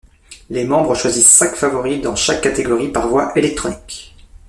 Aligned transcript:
Les 0.49 0.63
membres 0.63 0.95
choisissent 0.95 1.29
cinq 1.29 1.55
favoris 1.55 2.01
dans 2.01 2.15
chaque 2.15 2.41
catégorie 2.41 2.87
par 2.87 3.07
voie 3.07 3.31
électronique. 3.37 4.15